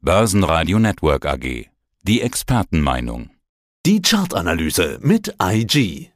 Börsenradio 0.00 0.78
Network 0.78 1.26
AG. 1.26 1.66
Die 2.04 2.22
Expertenmeinung. 2.22 3.30
Die 3.84 4.00
Chartanalyse 4.00 5.00
mit 5.02 5.34
IG. 5.42 6.12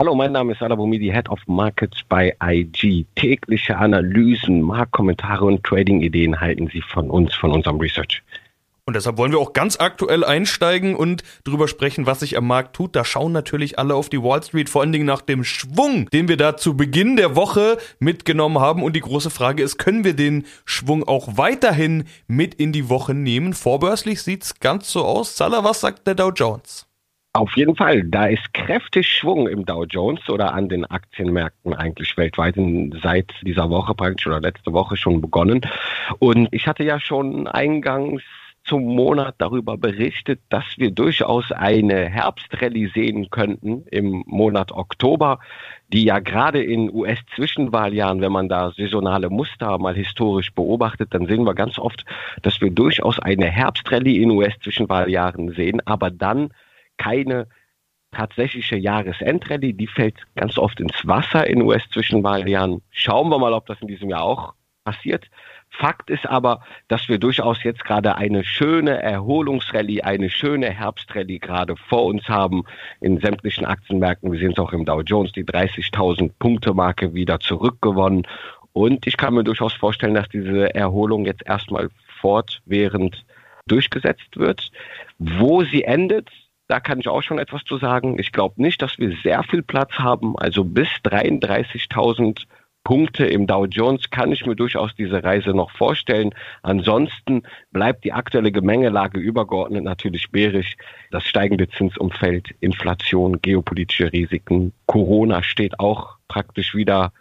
Hallo, 0.00 0.14
mein 0.14 0.30
Name 0.30 0.52
ist 0.52 0.62
Alabomidi, 0.62 1.10
Head 1.10 1.28
of 1.28 1.40
Markets 1.48 2.04
bei 2.08 2.36
IG. 2.40 3.04
Tägliche 3.16 3.76
Analysen, 3.78 4.62
Marktkommentare 4.62 5.44
und 5.44 5.64
Trading-Ideen 5.64 6.40
halten 6.40 6.68
Sie 6.72 6.80
von 6.80 7.10
uns, 7.10 7.34
von 7.34 7.50
unserem 7.50 7.80
Research. 7.80 8.22
Und 8.88 8.94
deshalb 8.94 9.18
wollen 9.18 9.32
wir 9.32 9.40
auch 9.40 9.52
ganz 9.52 9.80
aktuell 9.80 10.22
einsteigen 10.22 10.94
und 10.94 11.24
drüber 11.42 11.66
sprechen, 11.66 12.06
was 12.06 12.20
sich 12.20 12.38
am 12.38 12.46
Markt 12.46 12.76
tut. 12.76 12.94
Da 12.94 13.04
schauen 13.04 13.32
natürlich 13.32 13.80
alle 13.80 13.96
auf 13.96 14.08
die 14.08 14.22
Wall 14.22 14.40
Street, 14.44 14.70
vor 14.70 14.82
allen 14.82 14.92
Dingen 14.92 15.06
nach 15.06 15.22
dem 15.22 15.42
Schwung, 15.42 16.08
den 16.10 16.28
wir 16.28 16.36
da 16.36 16.56
zu 16.56 16.76
Beginn 16.76 17.16
der 17.16 17.34
Woche 17.34 17.78
mitgenommen 17.98 18.60
haben. 18.60 18.84
Und 18.84 18.94
die 18.94 19.00
große 19.00 19.30
Frage 19.30 19.64
ist, 19.64 19.78
können 19.78 20.04
wir 20.04 20.14
den 20.14 20.44
Schwung 20.64 21.02
auch 21.02 21.36
weiterhin 21.36 22.04
mit 22.28 22.54
in 22.54 22.70
die 22.70 22.88
Woche 22.88 23.12
nehmen? 23.12 23.54
Vorbörslich 23.54 24.22
sieht's 24.22 24.60
ganz 24.60 24.92
so 24.92 25.04
aus. 25.04 25.36
Salah, 25.36 25.64
was 25.64 25.80
sagt 25.80 26.06
der 26.06 26.14
Dow 26.14 26.30
Jones? 26.30 26.86
Auf 27.32 27.56
jeden 27.56 27.74
Fall, 27.74 28.04
da 28.04 28.26
ist 28.26 28.54
kräftig 28.54 29.08
Schwung 29.08 29.48
im 29.48 29.66
Dow 29.66 29.84
Jones 29.84 30.26
oder 30.28 30.54
an 30.54 30.68
den 30.68 30.84
Aktienmärkten 30.84 31.74
eigentlich 31.74 32.16
weltweit 32.16 32.54
seit 33.02 33.32
dieser 33.42 33.68
Woche 33.68 33.96
praktisch 33.96 34.28
oder 34.28 34.40
letzte 34.40 34.72
Woche 34.72 34.96
schon 34.96 35.20
begonnen. 35.20 35.60
Und 36.20 36.48
ich 36.52 36.68
hatte 36.68 36.84
ja 36.84 37.00
schon 37.00 37.48
eingangs 37.48 38.22
zum 38.66 38.84
Monat 38.84 39.36
darüber 39.38 39.78
berichtet, 39.78 40.40
dass 40.48 40.64
wir 40.76 40.90
durchaus 40.90 41.52
eine 41.52 42.08
Herbstrallye 42.08 42.88
sehen 42.88 43.30
könnten 43.30 43.86
im 43.90 44.24
Monat 44.26 44.72
Oktober, 44.72 45.38
die 45.92 46.04
ja 46.04 46.18
gerade 46.18 46.62
in 46.62 46.92
US-Zwischenwahljahren, 46.92 48.20
wenn 48.20 48.32
man 48.32 48.48
da 48.48 48.72
saisonale 48.72 49.30
Muster 49.30 49.78
mal 49.78 49.94
historisch 49.94 50.52
beobachtet, 50.52 51.14
dann 51.14 51.26
sehen 51.26 51.44
wir 51.44 51.54
ganz 51.54 51.78
oft, 51.78 52.04
dass 52.42 52.60
wir 52.60 52.70
durchaus 52.70 53.18
eine 53.20 53.46
Herbstrallye 53.46 54.20
in 54.22 54.30
US-Zwischenwahljahren 54.32 55.52
sehen, 55.52 55.80
aber 55.86 56.10
dann 56.10 56.52
keine 56.96 57.46
tatsächliche 58.10 58.76
Jahresendrallye, 58.76 59.74
die 59.74 59.86
fällt 59.86 60.16
ganz 60.34 60.58
oft 60.58 60.80
ins 60.80 61.06
Wasser 61.06 61.46
in 61.46 61.62
US-Zwischenwahljahren. 61.62 62.82
Schauen 62.90 63.28
wir 63.28 63.38
mal, 63.38 63.52
ob 63.52 63.66
das 63.66 63.80
in 63.80 63.88
diesem 63.88 64.10
Jahr 64.10 64.22
auch 64.22 64.54
passiert. 64.84 65.28
Fakt 65.70 66.08
ist 66.08 66.26
aber, 66.26 66.60
dass 66.88 67.08
wir 67.08 67.18
durchaus 67.18 67.62
jetzt 67.62 67.84
gerade 67.84 68.16
eine 68.16 68.44
schöne 68.44 69.02
Erholungsrallye, 69.02 70.02
eine 70.02 70.30
schöne 70.30 70.70
Herbstrallye 70.70 71.38
gerade 71.38 71.76
vor 71.76 72.06
uns 72.06 72.26
haben 72.28 72.64
in 73.00 73.20
sämtlichen 73.20 73.66
Aktienmärkten. 73.66 74.32
Wir 74.32 74.38
sehen 74.38 74.52
es 74.52 74.58
auch 74.58 74.72
im 74.72 74.86
Dow 74.86 75.02
Jones, 75.02 75.32
die 75.32 75.44
30.000 75.44 76.30
Punkte 76.38 76.72
Marke 76.72 77.12
wieder 77.12 77.40
zurückgewonnen. 77.40 78.26
Und 78.72 79.06
ich 79.06 79.16
kann 79.16 79.34
mir 79.34 79.44
durchaus 79.44 79.74
vorstellen, 79.74 80.14
dass 80.14 80.28
diese 80.28 80.74
Erholung 80.74 81.26
jetzt 81.26 81.46
erstmal 81.46 81.88
fortwährend 82.20 83.24
durchgesetzt 83.66 84.36
wird. 84.36 84.70
Wo 85.18 85.62
sie 85.62 85.84
endet, 85.84 86.30
da 86.68 86.80
kann 86.80 87.00
ich 87.00 87.08
auch 87.08 87.22
schon 87.22 87.38
etwas 87.38 87.64
zu 87.64 87.78
sagen. 87.78 88.18
Ich 88.18 88.32
glaube 88.32 88.60
nicht, 88.60 88.82
dass 88.82 88.98
wir 88.98 89.16
sehr 89.22 89.42
viel 89.44 89.62
Platz 89.62 89.92
haben. 89.94 90.38
Also 90.38 90.64
bis 90.64 90.88
33.000 91.04 92.44
Punkte 92.86 93.26
im 93.26 93.48
Dow 93.48 93.64
Jones 93.64 94.10
kann 94.10 94.30
ich 94.30 94.46
mir 94.46 94.54
durchaus 94.54 94.94
diese 94.94 95.24
Reise 95.24 95.50
noch 95.50 95.72
vorstellen. 95.72 96.32
Ansonsten 96.62 97.42
bleibt 97.72 98.04
die 98.04 98.12
aktuelle 98.12 98.52
Gemengelage 98.52 99.18
übergeordnet 99.18 99.82
natürlich 99.82 100.30
bärisch. 100.30 100.76
Das 101.10 101.24
steigende 101.24 101.68
Zinsumfeld, 101.68 102.54
Inflation, 102.60 103.42
geopolitische 103.42 104.12
Risiken, 104.12 104.72
Corona 104.86 105.42
steht 105.42 105.80
auch 105.80 106.14
praktisch 106.28 106.76
wieder 106.76 107.12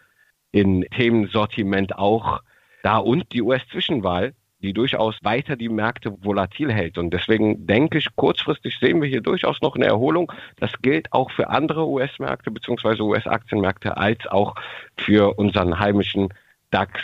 in 0.51 0.85
Themensortiment 0.95 1.97
auch 1.97 2.43
da 2.83 2.97
und 2.97 3.33
die 3.33 3.41
US-Zwischenwahl 3.41 4.35
die 4.65 4.73
durchaus 4.73 5.15
weiter 5.21 5.55
die 5.55 5.69
Märkte 5.69 6.15
volatil 6.23 6.73
hält. 6.73 6.97
Und 6.97 7.11
deswegen 7.11 7.67
denke 7.67 7.99
ich, 7.99 8.07
kurzfristig 8.15 8.77
sehen 8.79 9.01
wir 9.01 9.07
hier 9.07 9.21
durchaus 9.21 9.61
noch 9.61 9.75
eine 9.75 9.85
Erholung. 9.85 10.31
Das 10.59 10.71
gilt 10.81 11.13
auch 11.13 11.31
für 11.31 11.49
andere 11.49 11.87
US-Märkte 11.87 12.51
bzw. 12.51 13.01
US-Aktienmärkte 13.01 13.95
als 13.95 14.25
auch 14.27 14.55
für 14.97 15.37
unseren 15.37 15.79
heimischen 15.79 16.29
DAX, 16.71 16.99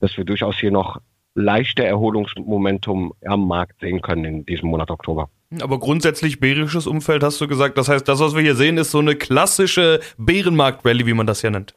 dass 0.00 0.16
wir 0.16 0.24
durchaus 0.24 0.56
hier 0.58 0.70
noch 0.70 1.00
leichte 1.34 1.84
Erholungsmomentum 1.84 3.14
am 3.24 3.48
Markt 3.48 3.80
sehen 3.80 4.02
können 4.02 4.24
in 4.24 4.46
diesem 4.46 4.68
Monat 4.68 4.90
Oktober. 4.90 5.30
Aber 5.62 5.78
grundsätzlich 5.78 6.40
bärisches 6.40 6.86
Umfeld 6.86 7.22
hast 7.22 7.40
du 7.40 7.48
gesagt. 7.48 7.78
Das 7.78 7.88
heißt, 7.88 8.06
das, 8.06 8.20
was 8.20 8.34
wir 8.34 8.42
hier 8.42 8.54
sehen, 8.54 8.76
ist 8.76 8.90
so 8.90 8.98
eine 8.98 9.16
klassische 9.16 10.00
Bärenmarkt-Rallye, 10.18 11.06
wie 11.06 11.14
man 11.14 11.26
das 11.26 11.40
ja 11.40 11.50
nennt. 11.50 11.74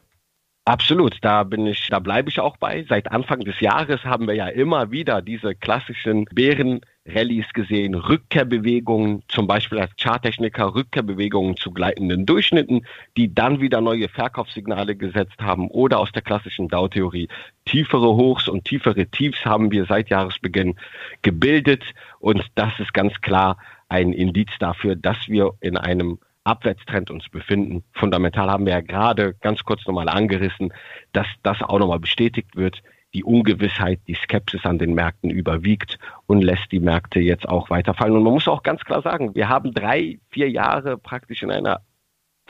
Absolut, 0.64 1.16
da 1.22 1.42
bin 1.42 1.66
ich, 1.66 1.88
da 1.88 1.98
bleibe 1.98 2.28
ich 2.28 2.38
auch 2.38 2.56
bei. 2.56 2.84
Seit 2.88 3.10
Anfang 3.10 3.40
des 3.40 3.58
Jahres 3.58 4.04
haben 4.04 4.28
wir 4.28 4.34
ja 4.34 4.46
immer 4.46 4.92
wieder 4.92 5.20
diese 5.20 5.56
klassischen 5.56 6.26
Bären-Rallyes 6.26 7.52
gesehen, 7.52 7.96
Rückkehrbewegungen, 7.96 9.24
zum 9.26 9.48
Beispiel 9.48 9.80
als 9.80 9.90
Charttechniker 10.00 10.72
Rückkehrbewegungen 10.72 11.56
zu 11.56 11.72
gleitenden 11.72 12.26
Durchschnitten, 12.26 12.86
die 13.16 13.34
dann 13.34 13.60
wieder 13.60 13.80
neue 13.80 14.08
Verkaufssignale 14.08 14.94
gesetzt 14.94 15.40
haben 15.40 15.66
oder 15.68 15.98
aus 15.98 16.12
der 16.12 16.22
klassischen 16.22 16.68
Dow-Theorie 16.68 17.26
tiefere 17.64 18.14
Hochs 18.14 18.46
und 18.46 18.64
tiefere 18.64 19.06
Tiefs 19.06 19.44
haben 19.44 19.72
wir 19.72 19.86
seit 19.86 20.10
Jahresbeginn 20.10 20.76
gebildet 21.22 21.82
und 22.20 22.44
das 22.54 22.78
ist 22.78 22.94
ganz 22.94 23.20
klar 23.20 23.56
ein 23.88 24.12
Indiz 24.12 24.50
dafür, 24.60 24.94
dass 24.94 25.16
wir 25.26 25.54
in 25.60 25.76
einem 25.76 26.20
Abwärtstrend 26.44 27.10
uns 27.10 27.28
befinden. 27.28 27.84
Fundamental 27.92 28.50
haben 28.50 28.66
wir 28.66 28.72
ja 28.72 28.80
gerade 28.80 29.34
ganz 29.40 29.62
kurz 29.64 29.86
nochmal 29.86 30.08
angerissen, 30.08 30.72
dass 31.12 31.26
das 31.42 31.62
auch 31.62 31.78
nochmal 31.78 32.00
bestätigt 32.00 32.56
wird. 32.56 32.82
Die 33.14 33.24
Ungewissheit, 33.24 34.00
die 34.08 34.14
Skepsis 34.14 34.64
an 34.64 34.78
den 34.78 34.94
Märkten 34.94 35.30
überwiegt 35.30 35.98
und 36.26 36.42
lässt 36.42 36.72
die 36.72 36.80
Märkte 36.80 37.20
jetzt 37.20 37.46
auch 37.46 37.68
weiterfallen. 37.68 38.16
Und 38.16 38.22
man 38.22 38.32
muss 38.32 38.48
auch 38.48 38.62
ganz 38.62 38.82
klar 38.84 39.02
sagen, 39.02 39.34
wir 39.34 39.48
haben 39.48 39.72
drei, 39.74 40.18
vier 40.30 40.50
Jahre 40.50 40.96
praktisch 40.96 41.42
in 41.42 41.50
einer 41.50 41.82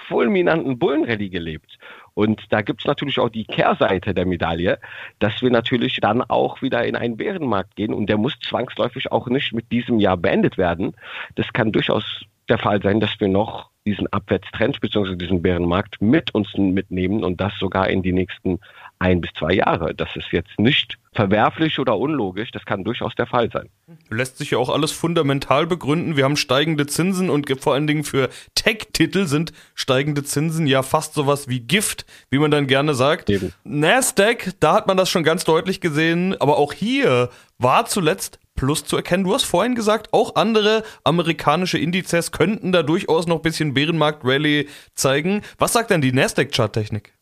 fulminanten 0.08 0.78
Bullenrallye 0.78 1.30
gelebt. 1.30 1.78
Und 2.14 2.44
da 2.50 2.60
gibt 2.62 2.80
es 2.80 2.86
natürlich 2.86 3.18
auch 3.18 3.28
die 3.28 3.44
Kehrseite 3.44 4.14
der 4.14 4.26
Medaille, 4.26 4.78
dass 5.18 5.40
wir 5.42 5.50
natürlich 5.50 5.98
dann 6.00 6.22
auch 6.22 6.60
wieder 6.62 6.84
in 6.84 6.96
einen 6.96 7.16
Bärenmarkt 7.16 7.76
gehen 7.76 7.94
und 7.94 8.06
der 8.06 8.18
muss 8.18 8.38
zwangsläufig 8.40 9.10
auch 9.12 9.28
nicht 9.28 9.52
mit 9.52 9.72
diesem 9.72 9.98
Jahr 9.98 10.16
beendet 10.16 10.58
werden. 10.58 10.94
Das 11.34 11.52
kann 11.52 11.72
durchaus 11.72 12.24
der 12.48 12.58
Fall 12.58 12.82
sein, 12.82 13.00
dass 13.00 13.10
wir 13.18 13.28
noch 13.28 13.70
diesen 13.84 14.06
Abwärtstrend 14.12 14.80
bzw. 14.80 15.16
diesen 15.16 15.42
Bärenmarkt 15.42 16.00
mit 16.00 16.34
uns 16.34 16.48
mitnehmen 16.56 17.24
und 17.24 17.40
das 17.40 17.52
sogar 17.58 17.88
in 17.88 18.02
die 18.02 18.12
nächsten 18.12 18.60
ein 18.98 19.20
bis 19.20 19.32
zwei 19.36 19.54
Jahre. 19.54 19.94
Das 19.94 20.14
ist 20.14 20.30
jetzt 20.30 20.58
nicht 20.58 20.98
verwerflich 21.12 21.78
oder 21.80 21.98
unlogisch, 21.98 22.52
das 22.52 22.64
kann 22.64 22.84
durchaus 22.84 23.14
der 23.16 23.26
Fall 23.26 23.50
sein. 23.50 23.68
Lässt 24.08 24.38
sich 24.38 24.52
ja 24.52 24.58
auch 24.58 24.70
alles 24.70 24.92
fundamental 24.92 25.66
begründen. 25.66 26.16
Wir 26.16 26.24
haben 26.24 26.36
steigende 26.36 26.86
Zinsen 26.86 27.28
und 27.28 27.50
vor 27.60 27.74
allen 27.74 27.88
Dingen 27.88 28.04
für 28.04 28.30
Tech-Titel 28.54 29.26
sind 29.26 29.52
steigende 29.74 30.22
Zinsen 30.22 30.66
ja 30.66 30.82
fast 30.82 31.14
sowas 31.14 31.48
wie 31.48 31.60
Gift, 31.60 32.06
wie 32.30 32.38
man 32.38 32.50
dann 32.50 32.68
gerne 32.68 32.94
sagt. 32.94 33.28
Eben. 33.28 33.52
Nasdaq, 33.64 34.52
da 34.60 34.74
hat 34.74 34.86
man 34.86 34.96
das 34.96 35.10
schon 35.10 35.24
ganz 35.24 35.44
deutlich 35.44 35.80
gesehen, 35.80 36.40
aber 36.40 36.56
auch 36.56 36.72
hier 36.72 37.28
war 37.58 37.86
zuletzt 37.86 38.38
Plus 38.54 38.84
zu 38.84 38.96
erkennen. 38.96 39.24
Du 39.24 39.34
hast 39.34 39.44
vorhin 39.44 39.74
gesagt, 39.74 40.12
auch 40.12 40.36
andere 40.36 40.82
amerikanische 41.04 41.78
Indizes 41.78 42.32
könnten 42.32 42.72
da 42.72 42.82
durchaus 42.82 43.26
noch 43.26 43.36
ein 43.36 43.42
bisschen 43.42 43.74
Bärenmarkt-Rally 43.74 44.68
zeigen. 44.94 45.42
Was 45.58 45.72
sagt 45.72 45.90
denn 45.90 46.00
die 46.00 46.12
Nasdaq-Charttechnik? 46.12 47.14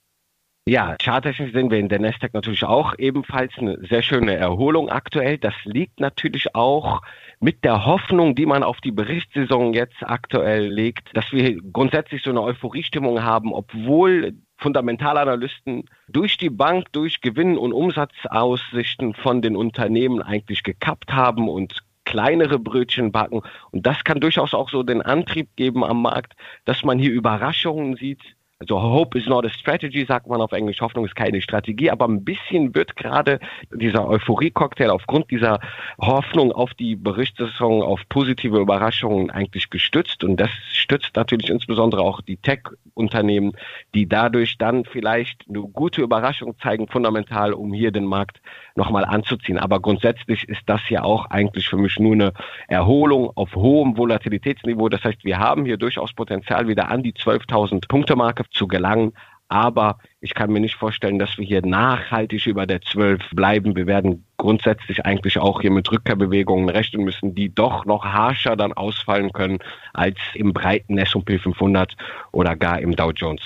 Ja, 0.68 0.94
charttechnisch 1.02 1.52
sehen 1.52 1.70
wir 1.70 1.78
in 1.78 1.88
der 1.88 1.98
Nasdaq 1.98 2.34
natürlich 2.34 2.64
auch 2.64 2.94
ebenfalls 2.98 3.52
eine 3.56 3.78
sehr 3.88 4.02
schöne 4.02 4.34
Erholung 4.34 4.90
aktuell. 4.90 5.38
Das 5.38 5.54
liegt 5.64 5.98
natürlich 5.98 6.54
auch 6.54 7.00
mit 7.40 7.64
der 7.64 7.86
Hoffnung, 7.86 8.34
die 8.34 8.46
man 8.46 8.62
auf 8.62 8.80
die 8.80 8.92
Berichtssaison 8.92 9.72
jetzt 9.72 9.96
aktuell 10.02 10.68
legt, 10.68 11.08
dass 11.16 11.32
wir 11.32 11.56
grundsätzlich 11.72 12.22
so 12.22 12.30
eine 12.30 12.42
Euphoriestimmung 12.42 13.22
haben, 13.22 13.54
obwohl 13.54 14.34
Fundamentalanalysten 14.60 15.84
durch 16.08 16.36
die 16.36 16.50
Bank, 16.50 16.92
durch 16.92 17.20
Gewinn- 17.20 17.58
und 17.58 17.72
Umsatzaussichten 17.72 19.14
von 19.14 19.42
den 19.42 19.56
Unternehmen 19.56 20.22
eigentlich 20.22 20.62
gekappt 20.62 21.12
haben 21.12 21.48
und 21.48 21.82
kleinere 22.04 22.58
Brötchen 22.58 23.12
backen. 23.12 23.42
Und 23.70 23.86
das 23.86 24.04
kann 24.04 24.20
durchaus 24.20 24.54
auch 24.54 24.70
so 24.70 24.82
den 24.82 25.02
Antrieb 25.02 25.48
geben 25.56 25.84
am 25.84 26.02
Markt, 26.02 26.34
dass 26.64 26.82
man 26.82 26.98
hier 26.98 27.12
Überraschungen 27.12 27.96
sieht, 27.96 28.22
also 28.60 28.78
Hope 28.78 29.16
is 29.16 29.26
not 29.26 29.46
a 29.46 29.48
strategy, 29.48 30.04
sagt 30.04 30.26
man 30.26 30.42
auf 30.42 30.52
Englisch. 30.52 30.82
Hoffnung 30.82 31.06
ist 31.06 31.16
keine 31.16 31.40
Strategie, 31.40 31.90
aber 31.90 32.06
ein 32.06 32.24
bisschen 32.24 32.74
wird 32.74 32.94
gerade 32.94 33.40
dieser 33.72 34.06
Euphorie-Cocktail 34.06 34.90
aufgrund 34.90 35.30
dieser 35.30 35.60
Hoffnung 35.98 36.52
auf 36.52 36.74
die 36.74 36.94
Berichterstattung, 36.94 37.82
auf 37.82 38.00
positive 38.10 38.58
Überraschungen 38.58 39.30
eigentlich 39.30 39.70
gestützt. 39.70 40.24
Und 40.24 40.36
das 40.36 40.50
stützt 40.72 41.16
natürlich 41.16 41.48
insbesondere 41.48 42.02
auch 42.02 42.20
die 42.20 42.36
Tech-Unternehmen, 42.36 43.52
die 43.94 44.06
dadurch 44.06 44.58
dann 44.58 44.84
vielleicht 44.84 45.46
eine 45.48 45.60
gute 45.60 46.02
Überraschung 46.02 46.54
zeigen, 46.58 46.86
fundamental, 46.86 47.54
um 47.54 47.72
hier 47.72 47.92
den 47.92 48.04
Markt 48.04 48.42
nochmal 48.74 49.06
anzuziehen. 49.06 49.56
Aber 49.56 49.80
grundsätzlich 49.80 50.46
ist 50.50 50.62
das 50.66 50.82
ja 50.90 51.02
auch 51.02 51.30
eigentlich 51.30 51.66
für 51.66 51.78
mich 51.78 51.98
nur 51.98 52.12
eine 52.12 52.32
Erholung 52.68 53.30
auf 53.36 53.54
hohem 53.54 53.96
Volatilitätsniveau. 53.96 54.90
Das 54.90 55.02
heißt, 55.02 55.24
wir 55.24 55.38
haben 55.38 55.64
hier 55.64 55.78
durchaus 55.78 56.12
Potenzial 56.12 56.68
wieder 56.68 56.90
an 56.90 57.02
die 57.02 57.14
12.000 57.14 57.88
Punkte 57.88 58.16
Marke 58.16 58.44
zu 58.50 58.68
gelangen. 58.68 59.12
Aber 59.48 59.98
ich 60.20 60.34
kann 60.34 60.52
mir 60.52 60.60
nicht 60.60 60.76
vorstellen, 60.76 61.18
dass 61.18 61.36
wir 61.36 61.44
hier 61.44 61.66
nachhaltig 61.66 62.46
über 62.46 62.66
der 62.66 62.82
12 62.82 63.30
bleiben. 63.32 63.74
Wir 63.74 63.86
werden 63.88 64.24
grundsätzlich 64.36 65.04
eigentlich 65.04 65.38
auch 65.38 65.60
hier 65.60 65.72
mit 65.72 65.90
Rückkehrbewegungen 65.90 66.68
rechnen 66.68 67.04
müssen, 67.04 67.34
die 67.34 67.52
doch 67.52 67.84
noch 67.84 68.04
harscher 68.04 68.54
dann 68.54 68.72
ausfallen 68.72 69.32
können 69.32 69.58
als 69.92 70.18
im 70.34 70.52
breiten 70.52 70.98
S&P 70.98 71.38
500 71.38 71.96
oder 72.30 72.54
gar 72.54 72.80
im 72.80 72.94
Dow 72.94 73.10
Jones. 73.10 73.42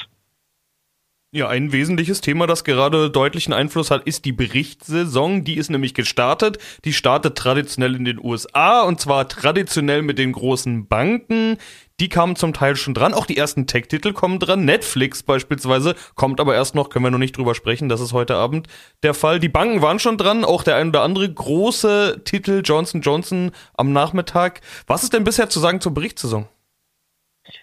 Ja, 1.36 1.48
ein 1.48 1.72
wesentliches 1.72 2.20
Thema, 2.20 2.46
das 2.46 2.62
gerade 2.62 3.10
deutlichen 3.10 3.52
Einfluss 3.52 3.90
hat, 3.90 4.04
ist 4.04 4.24
die 4.24 4.30
Berichtssaison. 4.30 5.42
Die 5.42 5.56
ist 5.56 5.68
nämlich 5.68 5.92
gestartet. 5.92 6.58
Die 6.84 6.92
startet 6.92 7.36
traditionell 7.36 7.96
in 7.96 8.04
den 8.04 8.20
USA 8.22 8.82
und 8.82 9.00
zwar 9.00 9.28
traditionell 9.28 10.02
mit 10.02 10.16
den 10.16 10.30
großen 10.30 10.86
Banken. 10.86 11.56
Die 11.98 12.08
kamen 12.08 12.36
zum 12.36 12.52
Teil 12.52 12.76
schon 12.76 12.94
dran. 12.94 13.14
Auch 13.14 13.26
die 13.26 13.36
ersten 13.36 13.66
Tech-Titel 13.66 14.12
kommen 14.12 14.38
dran. 14.38 14.64
Netflix 14.64 15.24
beispielsweise 15.24 15.96
kommt 16.14 16.38
aber 16.38 16.54
erst 16.54 16.76
noch, 16.76 16.88
können 16.88 17.04
wir 17.04 17.10
noch 17.10 17.18
nicht 17.18 17.36
drüber 17.36 17.56
sprechen. 17.56 17.88
Das 17.88 18.00
ist 18.00 18.12
heute 18.12 18.36
Abend 18.36 18.68
der 19.02 19.12
Fall. 19.12 19.40
Die 19.40 19.48
Banken 19.48 19.82
waren 19.82 19.98
schon 19.98 20.16
dran. 20.16 20.44
Auch 20.44 20.62
der 20.62 20.76
ein 20.76 20.90
oder 20.90 21.02
andere 21.02 21.28
große 21.28 22.22
Titel 22.24 22.62
Johnson 22.64 23.00
Johnson 23.00 23.50
am 23.76 23.92
Nachmittag. 23.92 24.60
Was 24.86 25.02
ist 25.02 25.12
denn 25.12 25.24
bisher 25.24 25.48
zu 25.48 25.58
sagen 25.58 25.80
zur 25.80 25.94
Berichtssaison? 25.94 26.46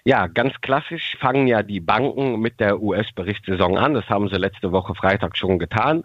Ja, 0.04 0.28
ganz 0.28 0.60
klassisch 0.62 1.18
fangen 1.20 1.48
ja 1.48 1.64
die 1.64 1.80
Banken 1.80 2.40
mit 2.40 2.60
der 2.60 2.82
US-Berichtssaison 2.82 3.78
an. 3.78 3.94
Das 3.94 4.10
haben 4.10 4.30
sie 4.30 4.38
letzte 4.38 4.72
Woche 4.72 4.96
Freitag 4.96 5.38
schon 5.38 5.60
getan. 5.60 6.04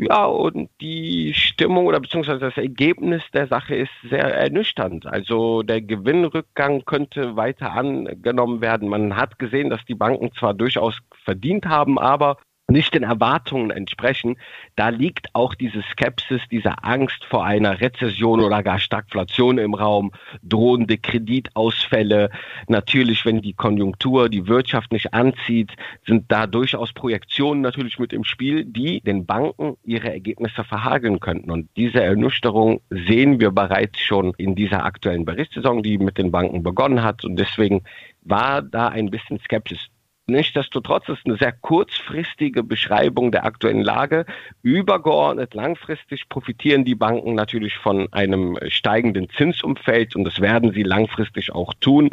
Ja, 0.00 0.26
und 0.26 0.70
die 0.80 1.34
Stimmung 1.34 1.86
oder 1.86 1.98
beziehungsweise 1.98 2.38
das 2.38 2.56
Ergebnis 2.56 3.20
der 3.34 3.48
Sache 3.48 3.74
ist 3.74 3.90
sehr 4.08 4.32
ernüchternd. 4.32 5.06
Also 5.06 5.64
der 5.64 5.82
Gewinnrückgang 5.82 6.84
könnte 6.84 7.34
weiter 7.34 7.72
angenommen 7.72 8.60
werden. 8.60 8.88
Man 8.88 9.16
hat 9.16 9.40
gesehen, 9.40 9.70
dass 9.70 9.84
die 9.86 9.96
Banken 9.96 10.32
zwar 10.34 10.54
durchaus 10.54 10.96
verdient 11.24 11.66
haben, 11.66 11.98
aber 11.98 12.38
nicht 12.70 12.94
den 12.94 13.02
Erwartungen 13.02 13.70
entsprechen, 13.70 14.36
da 14.76 14.90
liegt 14.90 15.34
auch 15.34 15.54
diese 15.54 15.82
Skepsis, 15.90 16.42
diese 16.50 16.84
Angst 16.84 17.24
vor 17.24 17.44
einer 17.44 17.80
Rezession 17.80 18.40
oder 18.40 18.62
gar 18.62 18.78
Stagflation 18.78 19.56
im 19.56 19.72
Raum, 19.72 20.12
drohende 20.42 20.98
Kreditausfälle. 20.98 22.30
Natürlich, 22.66 23.24
wenn 23.24 23.40
die 23.40 23.54
Konjunktur, 23.54 24.28
die 24.28 24.46
Wirtschaft 24.48 24.92
nicht 24.92 25.14
anzieht, 25.14 25.72
sind 26.06 26.30
da 26.30 26.46
durchaus 26.46 26.92
Projektionen 26.92 27.62
natürlich 27.62 27.98
mit 27.98 28.12
im 28.12 28.24
Spiel, 28.24 28.66
die 28.66 29.00
den 29.00 29.24
Banken 29.24 29.78
ihre 29.84 30.12
Ergebnisse 30.12 30.62
verhageln 30.62 31.20
könnten. 31.20 31.50
Und 31.50 31.70
diese 31.76 32.02
Ernüchterung 32.02 32.82
sehen 32.90 33.40
wir 33.40 33.50
bereits 33.50 33.98
schon 33.98 34.34
in 34.36 34.54
dieser 34.54 34.84
aktuellen 34.84 35.24
Berichtssaison, 35.24 35.82
die 35.82 35.96
mit 35.96 36.18
den 36.18 36.30
Banken 36.30 36.62
begonnen 36.62 37.02
hat. 37.02 37.24
Und 37.24 37.36
deswegen 37.36 37.82
war 38.22 38.60
da 38.60 38.88
ein 38.88 39.10
bisschen 39.10 39.40
Skepsis 39.40 39.88
Nichtsdestotrotz 40.30 41.08
ist 41.08 41.24
eine 41.24 41.38
sehr 41.38 41.52
kurzfristige 41.52 42.62
Beschreibung 42.62 43.32
der 43.32 43.46
aktuellen 43.46 43.80
Lage. 43.80 44.26
Übergeordnet 44.62 45.54
langfristig 45.54 46.28
profitieren 46.28 46.84
die 46.84 46.94
Banken 46.94 47.34
natürlich 47.34 47.76
von 47.78 48.12
einem 48.12 48.58
steigenden 48.68 49.30
Zinsumfeld 49.30 50.14
und 50.14 50.24
das 50.24 50.40
werden 50.40 50.72
sie 50.72 50.82
langfristig 50.82 51.54
auch 51.54 51.72
tun. 51.80 52.10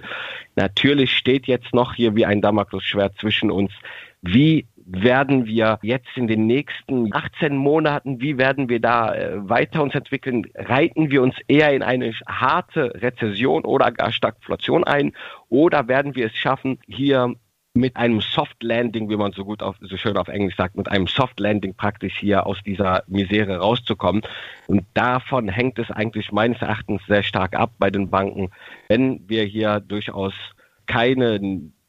Natürlich 0.56 1.12
steht 1.18 1.46
jetzt 1.46 1.74
noch 1.74 1.94
hier 1.94 2.16
wie 2.16 2.26
ein 2.26 2.42
Damoklesschwert 2.42 3.18
zwischen 3.20 3.52
uns. 3.52 3.74
Wie 4.22 4.66
werden 4.86 5.46
wir 5.46 5.80
jetzt 5.82 6.16
in 6.16 6.28
den 6.28 6.48
nächsten 6.48 7.14
18 7.14 7.58
Monaten, 7.58 8.22
wie 8.22 8.38
werden 8.38 8.70
wir 8.70 8.80
da 8.80 9.14
äh, 9.14 9.50
weiter 9.50 9.82
uns 9.82 9.94
entwickeln? 9.94 10.46
Reiten 10.56 11.12
wir 11.12 11.22
uns 11.22 11.36
eher 11.48 11.74
in 11.74 11.84
eine 11.84 12.14
harte 12.28 12.94
Rezession 13.02 13.66
oder 13.66 13.92
gar 13.92 14.12
Stagflation 14.12 14.84
ein? 14.84 15.14
Oder 15.50 15.88
werden 15.88 16.16
wir 16.16 16.28
es 16.28 16.36
schaffen, 16.36 16.80
hier 16.88 17.36
mit 17.76 17.96
einem 17.98 18.22
Soft 18.22 18.64
Landing, 18.64 19.10
wie 19.10 19.18
man 19.18 19.34
so 19.34 19.44
gut 19.44 19.62
auf, 19.62 19.76
so 19.82 19.98
schön 19.98 20.18
auf 20.18 20.30
Englisch 20.30 20.56
sagt, 20.56 20.78
mit 20.78 20.90
einem 20.90 21.08
Soft 21.08 21.40
Landing 21.40 21.76
praktisch 21.76 22.18
hier 22.18 22.48
aus 22.48 22.58
dieser 22.66 23.04
Misere 23.08 23.58
rauszukommen. 23.58 24.22
Und 24.68 24.86
davon 24.94 25.50
hängt 25.50 25.78
es 25.78 25.92
eigentlich 25.92 26.32
meines 26.32 26.62
Erachtens 26.62 27.02
sehr 27.06 27.22
stark 27.22 27.54
ab 27.56 27.72
bei 27.78 27.90
den 27.90 28.10
Banken, 28.10 28.50
wenn 28.88 29.28
wir 29.28 29.44
hier 29.44 29.82
durchaus 29.82 30.34
keine 30.88 31.40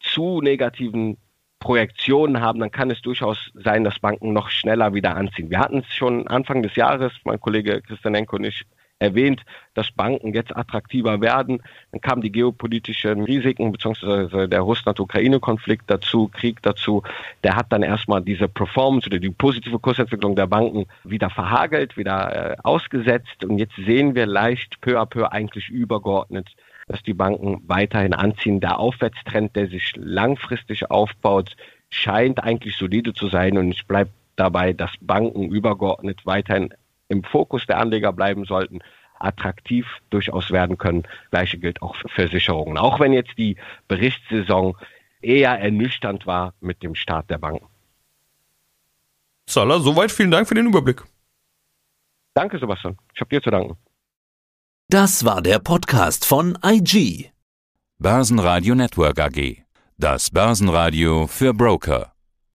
zu 0.00 0.40
negativen 0.40 1.18
Projektionen 1.60 2.40
haben, 2.40 2.60
dann 2.60 2.70
kann 2.70 2.90
es 2.90 3.00
durchaus 3.02 3.50
sein, 3.54 3.84
dass 3.84 3.98
Banken 3.98 4.32
noch 4.32 4.50
schneller 4.50 4.92
wieder 4.92 5.16
anziehen. 5.16 5.50
Wir 5.50 5.58
hatten 5.58 5.78
es 5.78 5.94
schon 5.94 6.26
Anfang 6.28 6.62
des 6.62 6.76
Jahres, 6.76 7.12
mein 7.24 7.40
Kollege 7.40 7.80
Christianenko 7.82 8.36
und 8.36 8.44
ich, 8.44 8.64
erwähnt, 8.98 9.42
dass 9.74 9.90
Banken 9.92 10.32
jetzt 10.32 10.56
attraktiver 10.56 11.20
werden. 11.20 11.62
Dann 11.92 12.00
kamen 12.00 12.22
die 12.22 12.32
geopolitischen 12.32 13.22
Risiken 13.24 13.72
beziehungsweise 13.72 14.48
der 14.48 14.60
Russland-Ukraine-Konflikt 14.60 15.84
dazu, 15.88 16.28
Krieg 16.28 16.62
dazu. 16.62 17.02
Der 17.44 17.56
hat 17.56 17.72
dann 17.72 17.82
erstmal 17.82 18.22
diese 18.22 18.48
Performance 18.48 19.06
oder 19.06 19.18
die 19.18 19.30
positive 19.30 19.78
Kursentwicklung 19.78 20.34
der 20.34 20.46
Banken 20.46 20.86
wieder 21.04 21.30
verhagelt, 21.30 21.96
wieder 21.96 22.52
äh, 22.52 22.56
ausgesetzt. 22.62 23.44
Und 23.44 23.58
jetzt 23.58 23.76
sehen 23.76 24.14
wir 24.14 24.26
leicht 24.26 24.80
peu 24.80 24.98
à 24.98 25.06
peu 25.06 25.26
eigentlich 25.30 25.68
übergeordnet, 25.68 26.48
dass 26.88 27.02
die 27.02 27.14
Banken 27.14 27.62
weiterhin 27.66 28.14
anziehen. 28.14 28.60
Der 28.60 28.78
Aufwärtstrend, 28.78 29.54
der 29.56 29.68
sich 29.68 29.92
langfristig 29.96 30.90
aufbaut, 30.90 31.56
scheint 31.90 32.42
eigentlich 32.42 32.76
solide 32.76 33.12
zu 33.12 33.28
sein. 33.28 33.58
Und 33.58 33.72
ich 33.72 33.86
bleibe 33.86 34.10
dabei, 34.36 34.72
dass 34.72 34.92
Banken 35.00 35.48
übergeordnet 35.48 36.24
weiterhin 36.24 36.72
im 37.08 37.22
Fokus 37.24 37.66
der 37.66 37.78
Anleger 37.78 38.12
bleiben 38.12 38.44
sollten, 38.44 38.80
attraktiv 39.18 39.86
durchaus 40.10 40.50
werden 40.50 40.78
können. 40.78 41.04
Gleiche 41.30 41.58
gilt 41.58 41.82
auch 41.82 41.96
für 41.96 42.08
Versicherungen. 42.08 42.78
Auch 42.78 43.00
wenn 43.00 43.12
jetzt 43.12 43.36
die 43.38 43.56
Berichtssaison 43.88 44.76
eher 45.22 45.58
ernüchternd 45.58 46.26
war 46.26 46.54
mit 46.60 46.82
dem 46.82 46.94
Start 46.94 47.30
der 47.30 47.38
Banken. 47.38 47.66
Salah, 49.48 49.78
soweit 49.78 50.12
vielen 50.12 50.30
Dank 50.30 50.48
für 50.48 50.54
den 50.54 50.66
Überblick. 50.66 51.02
Danke, 52.34 52.58
Sebastian. 52.58 52.98
Ich 53.14 53.20
habe 53.20 53.30
dir 53.30 53.42
zu 53.42 53.50
danken. 53.50 53.76
Das 54.88 55.24
war 55.24 55.40
der 55.40 55.58
Podcast 55.58 56.24
von 56.24 56.58
IG. 56.64 57.30
Börsenradio 57.98 58.74
Network 58.74 59.18
AG. 59.18 59.64
Das 59.96 60.30
Börsenradio 60.30 61.26
für 61.26 61.54
Broker. 61.54 62.15